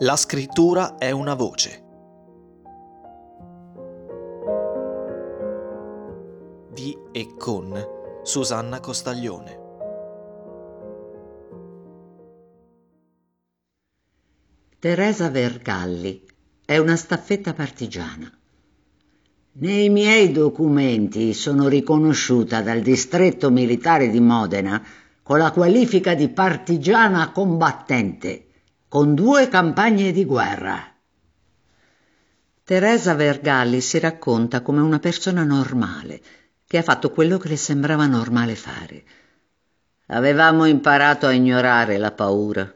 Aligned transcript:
La 0.00 0.16
scrittura 0.16 0.96
è 0.98 1.10
una 1.10 1.32
voce. 1.32 1.82
Di 6.70 6.94
e 7.12 7.34
con 7.38 7.72
Susanna 8.22 8.78
Costaglione. 8.80 9.60
Teresa 14.78 15.30
Vergalli 15.30 16.26
è 16.66 16.76
una 16.76 16.96
staffetta 16.96 17.54
partigiana. 17.54 18.30
Nei 19.52 19.88
miei 19.88 20.30
documenti 20.30 21.32
sono 21.32 21.68
riconosciuta 21.68 22.60
dal 22.60 22.82
distretto 22.82 23.48
militare 23.50 24.10
di 24.10 24.20
Modena 24.20 24.84
con 25.22 25.38
la 25.38 25.50
qualifica 25.52 26.14
di 26.14 26.28
partigiana 26.28 27.32
combattente, 27.32 28.42
con 28.88 29.16
due 29.16 29.48
campagne 29.48 30.12
di 30.12 30.24
guerra. 30.24 30.80
Teresa 32.62 33.14
Vergalli 33.14 33.80
si 33.80 33.98
racconta 33.98 34.62
come 34.62 34.80
una 34.80 35.00
persona 35.00 35.42
normale, 35.42 36.20
che 36.64 36.78
ha 36.78 36.82
fatto 36.82 37.10
quello 37.10 37.36
che 37.36 37.48
le 37.48 37.56
sembrava 37.56 38.06
normale 38.06 38.54
fare. 38.54 39.02
Avevamo 40.06 40.66
imparato 40.66 41.26
a 41.26 41.32
ignorare 41.32 41.98
la 41.98 42.12
paura. 42.12 42.72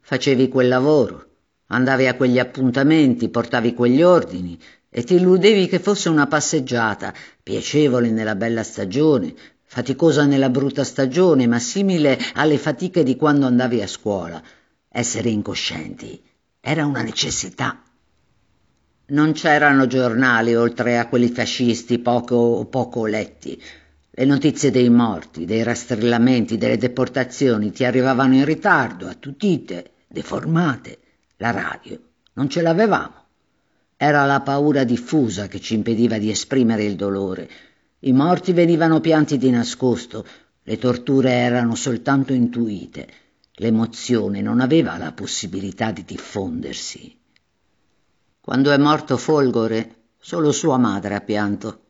Facevi 0.00 0.48
quel 0.48 0.68
lavoro, 0.68 1.26
andavi 1.66 2.06
a 2.06 2.16
quegli 2.16 2.38
appuntamenti, 2.38 3.28
portavi 3.28 3.74
quegli 3.74 4.02
ordini 4.02 4.58
e 4.88 5.04
ti 5.04 5.16
illudevi 5.16 5.68
che 5.68 5.78
fosse 5.78 6.08
una 6.08 6.26
passeggiata, 6.26 7.12
piacevole 7.42 8.10
nella 8.10 8.34
bella 8.34 8.62
stagione, 8.62 9.34
faticosa 9.62 10.24
nella 10.24 10.48
brutta 10.48 10.84
stagione, 10.84 11.46
ma 11.46 11.58
simile 11.58 12.18
alle 12.32 12.56
fatiche 12.56 13.02
di 13.02 13.14
quando 13.14 13.44
andavi 13.44 13.82
a 13.82 13.86
scuola. 13.86 14.42
Essere 14.92 15.30
incoscienti 15.30 16.20
era 16.60 16.84
una 16.84 17.02
necessità. 17.02 17.82
Non 19.06 19.32
c'erano 19.32 19.86
giornali 19.86 20.54
oltre 20.54 20.98
a 20.98 21.06
quelli 21.08 21.28
fascisti 21.28 21.98
poco 22.00 22.34
o 22.34 22.64
poco 22.66 23.06
letti. 23.06 23.60
Le 24.10 24.24
notizie 24.24 24.70
dei 24.70 24.90
morti, 24.90 25.44
dei 25.44 25.62
rastrellamenti, 25.62 26.58
delle 26.58 26.76
deportazioni 26.76 27.70
ti 27.70 27.84
arrivavano 27.84 28.34
in 28.34 28.44
ritardo, 28.44 29.06
attutite, 29.06 29.92
deformate. 30.08 30.98
La 31.36 31.52
radio 31.52 31.98
non 32.34 32.48
ce 32.48 32.60
l'avevamo. 32.60 33.24
Era 33.96 34.24
la 34.26 34.40
paura 34.40 34.84
diffusa 34.84 35.46
che 35.46 35.60
ci 35.60 35.74
impediva 35.74 36.18
di 36.18 36.30
esprimere 36.30 36.84
il 36.84 36.96
dolore 36.96 37.48
i 38.02 38.12
morti 38.12 38.54
venivano 38.54 39.00
pianti 39.00 39.36
di 39.36 39.50
nascosto, 39.50 40.24
le 40.62 40.78
torture 40.78 41.32
erano 41.32 41.74
soltanto 41.74 42.32
intuite, 42.32 43.06
l'emozione 43.60 44.40
non 44.40 44.60
aveva 44.60 44.96
la 44.96 45.12
possibilità 45.12 45.90
di 45.90 46.02
diffondersi. 46.04 47.14
Quando 48.40 48.70
è 48.70 48.78
morto 48.78 49.18
Folgore, 49.18 49.96
solo 50.18 50.50
sua 50.50 50.78
madre 50.78 51.14
ha 51.14 51.20
pianto. 51.20 51.82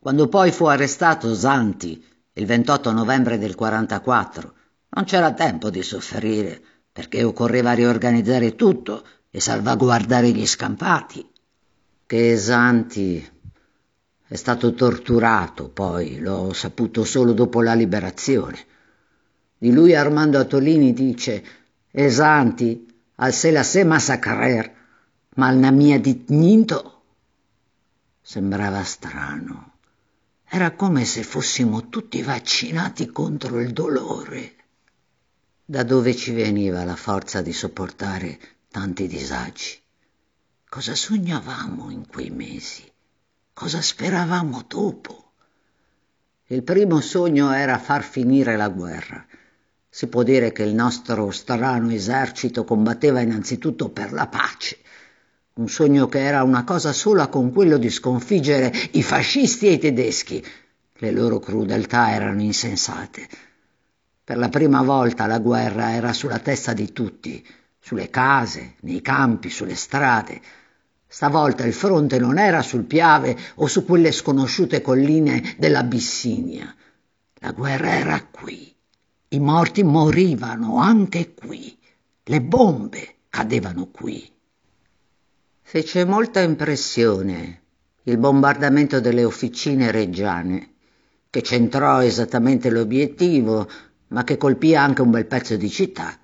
Quando 0.00 0.26
poi 0.26 0.50
fu 0.50 0.64
arrestato 0.64 1.32
Zanti, 1.32 2.04
il 2.32 2.44
28 2.44 2.90
novembre 2.90 3.38
del 3.38 3.54
44, 3.54 4.54
non 4.88 5.04
c'era 5.04 5.32
tempo 5.32 5.70
di 5.70 5.82
soffrire, 5.82 6.60
perché 6.90 7.22
occorreva 7.22 7.72
riorganizzare 7.72 8.56
tutto 8.56 9.06
e 9.30 9.40
salvaguardare 9.40 10.30
gli 10.32 10.46
scampati. 10.46 11.24
Che 12.04 12.36
Zanti 12.36 13.30
è 14.26 14.34
stato 14.34 14.74
torturato, 14.74 15.68
poi 15.68 16.18
l'ho 16.18 16.52
saputo 16.52 17.04
solo 17.04 17.32
dopo 17.32 17.62
la 17.62 17.74
liberazione. 17.74 18.74
Di 19.58 19.72
lui 19.72 19.94
Armando 19.94 20.38
Attolini 20.38 20.92
dice 20.92 21.44
Esanti, 21.90 22.86
al 23.16 23.32
se 23.32 23.50
la 23.50 23.62
se 23.62 23.84
massacrer, 23.84 24.74
ma 25.36 25.50
na 25.50 25.70
mia 25.70 25.98
ditninto. 25.98 27.02
Sembrava 28.20 28.82
strano. 28.82 29.72
Era 30.44 30.72
come 30.72 31.04
se 31.04 31.22
fossimo 31.22 31.88
tutti 31.88 32.20
vaccinati 32.22 33.06
contro 33.06 33.60
il 33.60 33.72
dolore. 33.72 34.54
Da 35.64 35.82
dove 35.82 36.14
ci 36.14 36.32
veniva 36.32 36.84
la 36.84 36.96
forza 36.96 37.40
di 37.40 37.52
sopportare 37.52 38.38
tanti 38.70 39.06
disagi? 39.06 39.80
Cosa 40.68 40.94
sognavamo 40.94 41.90
in 41.90 42.06
quei 42.06 42.30
mesi? 42.30 42.84
Cosa 43.54 43.80
speravamo 43.80 44.64
dopo? 44.68 45.32
Il 46.48 46.62
primo 46.62 47.00
sogno 47.00 47.52
era 47.52 47.78
far 47.78 48.04
finire 48.04 48.56
la 48.56 48.68
guerra. 48.68 49.26
Si 49.96 50.08
può 50.08 50.22
dire 50.22 50.52
che 50.52 50.62
il 50.62 50.74
nostro 50.74 51.30
strano 51.30 51.90
esercito 51.90 52.64
combatteva 52.64 53.22
innanzitutto 53.22 53.88
per 53.88 54.12
la 54.12 54.26
pace. 54.26 54.76
Un 55.54 55.70
sogno 55.70 56.06
che 56.06 56.18
era 56.18 56.42
una 56.42 56.64
cosa 56.64 56.92
sola 56.92 57.28
con 57.28 57.50
quello 57.50 57.78
di 57.78 57.88
sconfiggere 57.88 58.70
i 58.90 59.02
fascisti 59.02 59.68
e 59.68 59.72
i 59.72 59.78
tedeschi. 59.78 60.44
Le 60.96 61.10
loro 61.10 61.38
crudeltà 61.38 62.12
erano 62.12 62.42
insensate. 62.42 63.26
Per 64.22 64.36
la 64.36 64.50
prima 64.50 64.82
volta 64.82 65.24
la 65.24 65.38
guerra 65.38 65.94
era 65.94 66.12
sulla 66.12 66.40
testa 66.40 66.74
di 66.74 66.92
tutti, 66.92 67.42
sulle 67.78 68.10
case, 68.10 68.74
nei 68.80 69.00
campi, 69.00 69.48
sulle 69.48 69.76
strade. 69.76 70.42
Stavolta 71.06 71.64
il 71.64 71.72
fronte 71.72 72.18
non 72.18 72.36
era 72.36 72.60
sul 72.60 72.84
Piave 72.84 73.34
o 73.54 73.66
su 73.66 73.86
quelle 73.86 74.12
sconosciute 74.12 74.82
colline 74.82 75.54
dell'Abissinia. 75.56 76.70
La 77.36 77.52
guerra 77.52 77.92
era 77.92 78.22
qui. 78.30 78.75
I 79.28 79.38
morti 79.40 79.82
morivano 79.82 80.78
anche 80.78 81.34
qui. 81.34 81.76
Le 82.24 82.40
bombe 82.42 83.16
cadevano 83.28 83.88
qui. 83.88 84.28
Fece 85.62 86.04
molta 86.04 86.40
impressione 86.40 87.62
il 88.04 88.18
bombardamento 88.18 89.00
delle 89.00 89.24
officine 89.24 89.90
reggiane, 89.90 90.74
che 91.28 91.42
centrò 91.42 92.02
esattamente 92.02 92.70
l'obiettivo, 92.70 93.68
ma 94.08 94.22
che 94.22 94.36
colpì 94.36 94.76
anche 94.76 95.02
un 95.02 95.10
bel 95.10 95.26
pezzo 95.26 95.56
di 95.56 95.68
città. 95.68 96.16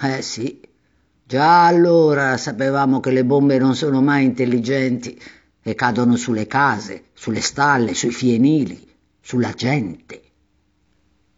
Eh 0.00 0.20
sì, 0.20 0.60
Già 1.24 1.64
allora 1.64 2.36
sapevamo 2.36 3.00
che 3.00 3.10
le 3.10 3.24
bombe 3.24 3.56
non 3.56 3.74
sono 3.74 4.02
mai 4.02 4.24
intelligenti 4.24 5.18
e 5.62 5.74
cadono 5.74 6.16
sulle 6.16 6.46
case, 6.46 7.04
sulle 7.14 7.40
stalle, 7.40 7.94
sui 7.94 8.10
fienili, 8.10 8.86
sulla 9.18 9.52
gente. 9.52 10.31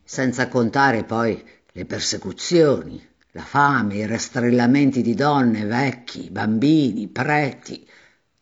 Senza 0.06 0.48
contare 0.48 1.04
poi 1.04 1.42
le 1.72 1.86
persecuzioni, 1.86 3.02
la 3.30 3.42
fame, 3.42 3.96
i 3.96 4.06
rastrellamenti 4.06 5.00
di 5.00 5.14
donne, 5.14 5.64
vecchi, 5.64 6.28
bambini, 6.30 7.08
preti, 7.08 7.88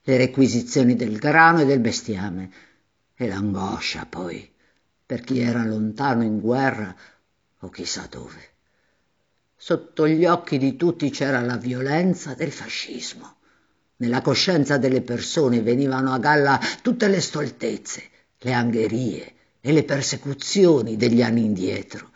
le 0.02 0.16
requisizioni 0.16 0.96
del 0.96 1.18
grano 1.18 1.60
e 1.60 1.64
del 1.64 1.78
bestiame 1.78 2.50
e 3.14 3.28
l'angoscia 3.28 4.06
poi 4.06 4.50
per 5.06 5.20
chi 5.20 5.38
era 5.38 5.64
lontano 5.64 6.24
in 6.24 6.40
guerra 6.40 6.94
o 7.60 7.68
chissà 7.68 8.08
dove. 8.10 8.50
Sotto 9.56 10.08
gli 10.08 10.26
occhi 10.26 10.58
di 10.58 10.74
tutti 10.74 11.10
c'era 11.10 11.40
la 11.40 11.56
violenza 11.56 12.34
del 12.34 12.50
fascismo. 12.50 13.36
Nella 13.98 14.20
coscienza 14.20 14.78
delle 14.78 15.02
persone 15.02 15.62
venivano 15.62 16.12
a 16.12 16.18
galla 16.18 16.58
tutte 16.82 17.06
le 17.06 17.20
stoltezze, 17.20 18.02
le 18.38 18.52
angherie 18.52 19.34
e 19.64 19.72
le 19.72 19.84
persecuzioni 19.84 20.96
degli 20.96 21.22
anni 21.22 21.44
indietro. 21.44 22.10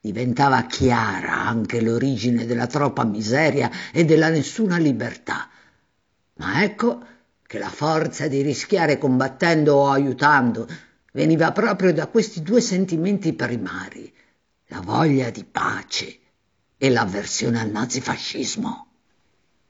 Diventava 0.00 0.64
chiara 0.64 1.46
anche 1.46 1.80
l'origine 1.80 2.44
della 2.44 2.66
troppa 2.66 3.04
miseria 3.04 3.70
e 3.92 4.04
della 4.04 4.28
nessuna 4.28 4.76
libertà. 4.76 5.48
Ma 6.34 6.64
ecco 6.64 7.00
che 7.46 7.58
la 7.58 7.70
forza 7.70 8.26
di 8.26 8.42
rischiare 8.42 8.98
combattendo 8.98 9.76
o 9.76 9.90
aiutando 9.90 10.66
veniva 11.12 11.52
proprio 11.52 11.92
da 11.92 12.08
questi 12.08 12.42
due 12.42 12.60
sentimenti 12.60 13.32
primari, 13.34 14.12
la 14.66 14.80
voglia 14.80 15.30
di 15.30 15.44
pace 15.44 16.18
e 16.76 16.90
l'avversione 16.90 17.60
al 17.60 17.70
nazifascismo. 17.70 18.88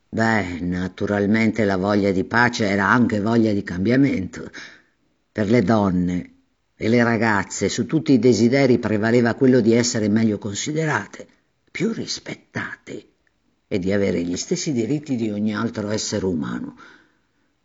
Beh, 0.08 0.60
naturalmente 0.60 1.64
la 1.64 1.76
voglia 1.76 2.12
di 2.12 2.24
pace 2.24 2.66
era 2.66 2.88
anche 2.88 3.20
voglia 3.20 3.52
di 3.52 3.62
cambiamento. 3.62 4.50
Per 5.30 5.50
le 5.50 5.62
donne 5.62 6.33
e 6.76 6.88
le 6.88 7.02
ragazze 7.04 7.68
su 7.68 7.86
tutti 7.86 8.12
i 8.12 8.18
desideri 8.18 8.78
prevaleva 8.78 9.34
quello 9.34 9.60
di 9.60 9.72
essere 9.72 10.08
meglio 10.08 10.38
considerate, 10.38 11.26
più 11.70 11.92
rispettate 11.92 13.06
e 13.66 13.78
di 13.78 13.92
avere 13.92 14.22
gli 14.22 14.36
stessi 14.36 14.72
diritti 14.72 15.16
di 15.16 15.30
ogni 15.30 15.54
altro 15.54 15.90
essere 15.90 16.24
umano. 16.26 16.76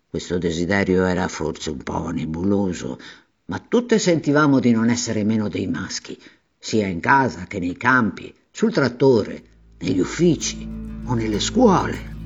Questo 0.09 0.37
desiderio 0.37 1.05
era 1.05 1.27
forse 1.27 1.69
un 1.69 1.83
po' 1.83 2.09
nebuloso, 2.09 2.99
ma 3.45 3.59
tutte 3.59 3.99
sentivamo 3.99 4.59
di 4.59 4.71
non 4.71 4.89
essere 4.89 5.23
meno 5.23 5.49
dei 5.49 5.67
maschi, 5.67 6.19
sia 6.57 6.87
in 6.87 6.99
casa 6.99 7.45
che 7.45 7.59
nei 7.59 7.77
campi, 7.77 8.33
sul 8.51 8.73
trattore, 8.73 9.43
negli 9.79 9.99
uffici 9.99 10.67
o 11.05 11.13
nelle 11.13 11.39
scuole. 11.39 12.18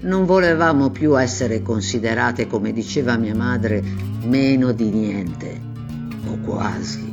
Non 0.00 0.26
volevamo 0.26 0.90
più 0.90 1.18
essere 1.18 1.60
considerate, 1.60 2.46
come 2.46 2.72
diceva 2.72 3.16
mia 3.16 3.34
madre, 3.34 3.82
meno 4.22 4.70
di 4.70 4.90
niente, 4.90 5.60
o 6.26 6.38
quasi. 6.44 7.12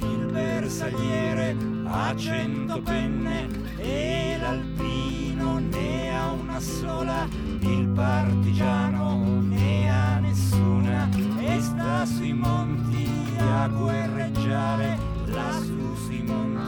Il 0.00 0.28
bersagliere 0.32 1.54
a 1.84 2.14
cento 2.16 2.80
penne 2.80 3.48
e 3.76 4.36
l'alpino 4.40 5.58
ne 5.58 6.16
ha 6.16 6.32
una 6.32 6.58
sola, 6.58 7.28
il 7.60 7.88
partigiano 7.94 9.40
ne 9.42 9.90
ha 9.90 10.18
nessuna 10.20 11.08
e 11.38 11.60
sta 11.60 12.06
sui 12.06 12.32
monti 12.32 13.06
a 13.38 13.68
guerreggiare 13.68 14.98
lassù 15.26 15.94
sui 16.06 16.22
monti 16.22 16.63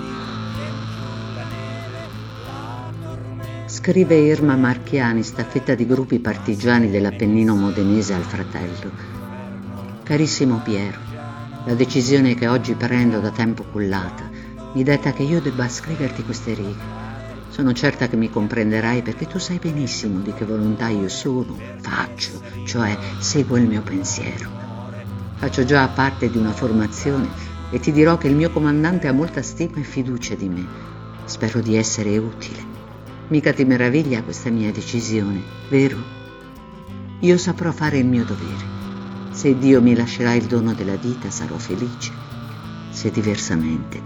Scrive 3.76 4.17
Irma 4.17 4.56
Marchiani, 4.56 5.23
staffetta 5.23 5.75
di 5.75 5.87
gruppi 5.87 6.19
partigiani 6.19 6.90
dell'Appennino 6.90 7.55
modenese 7.55 8.14
al 8.14 8.23
fratello. 8.23 8.90
Carissimo 10.02 10.62
Piero, 10.64 10.99
la 11.67 11.75
decisione 11.75 12.34
che 12.34 12.49
oggi 12.49 12.73
prendo 12.73 13.20
da 13.20 13.31
tempo 13.31 13.64
cullata 13.64 14.31
mi 14.73 14.82
detta 14.82 15.12
che 15.12 15.25
io 15.25 15.43
debba 15.43 15.69
scriverti 15.69 16.25
queste 16.25 16.55
righe. 16.55 16.82
Sono 17.50 17.75
certa 17.75 18.08
che 18.08 18.17
mi 18.17 18.31
comprenderai 18.31 19.02
perché 19.02 19.26
tu 19.26 19.38
sai 19.38 19.58
benissimo 19.58 20.20
di 20.20 20.32
che 20.32 20.46
volontà 20.46 20.88
io 20.88 21.11
sono, 21.11 21.55
faccio, 21.79 22.40
cioè 22.64 22.96
seguo 23.19 23.58
il 23.58 23.67
mio 23.67 23.82
pensiero. 23.82 24.49
Faccio 25.34 25.67
già 25.67 25.87
parte 25.88 26.31
di 26.31 26.38
una 26.38 26.52
formazione 26.52 27.29
e 27.70 27.79
ti 27.79 27.93
dirò 27.93 28.17
che 28.17 28.29
il 28.29 28.37
mio 28.37 28.49
comandante 28.50 29.06
ha 29.06 29.12
molta 29.12 29.43
stima 29.43 29.76
e 29.76 29.82
fiducia 29.82 30.34
di 30.34 30.49
me. 30.49 30.67
Spero 31.26 31.61
di 31.61 31.76
essere 31.76 32.17
utile. 32.17 32.75
Mica 33.28 33.52
ti 33.52 33.64
meraviglia 33.64 34.23
questa 34.23 34.50
mia 34.50 34.70
decisione, 34.70 35.43
vero? 35.69 35.99
Io 37.20 37.37
saprò 37.37 37.73
fare 37.73 37.99
il 37.99 38.06
mio 38.06 38.25
dovere. 38.25 38.75
Se 39.32 39.58
Dio 39.58 39.82
mi 39.82 39.96
lascerà 39.96 40.34
il 40.34 40.44
dono 40.44 40.75
della 40.75 40.94
vita 40.94 41.28
sarò 41.28 41.56
felice. 41.56 42.12
Se 42.90 43.11
diversamente. 43.11 44.00